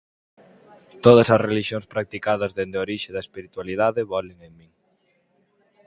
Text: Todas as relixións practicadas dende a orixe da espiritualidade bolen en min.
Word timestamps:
Todas 1.05 1.27
as 1.33 1.43
relixións 1.47 1.89
practicadas 1.93 2.55
dende 2.57 2.77
a 2.77 2.83
orixe 2.85 3.09
da 3.15 3.23
espiritualidade 3.25 4.01
bolen 4.13 4.37
en 4.47 4.53
min. 4.59 4.71